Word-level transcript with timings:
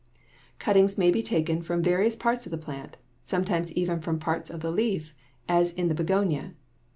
Cuttings 0.57 0.97
may 0.97 1.11
be 1.11 1.21
taken 1.21 1.61
from 1.61 1.83
various 1.83 2.15
parts 2.15 2.47
of 2.47 2.51
the 2.51 2.57
plant, 2.57 2.97
sometimes 3.21 3.71
even 3.73 3.99
from 4.01 4.17
parts 4.17 4.49
of 4.49 4.61
the 4.61 4.71
leaf, 4.71 5.13
as 5.47 5.71
in 5.73 5.89
the 5.89 5.93
begonia 5.93 6.41
(Fig. 6.43 6.55